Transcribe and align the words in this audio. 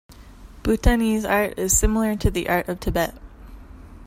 Bhutanese 0.63 1.25
art 1.25 1.59
is 1.59 1.77
similar 1.77 2.15
to 2.15 2.31
the 2.31 2.49
art 2.49 2.67
of 2.69 2.79
Tibet. 2.79 3.13